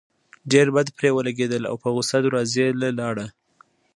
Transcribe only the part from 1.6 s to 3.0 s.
او پۀ غصه دروازې له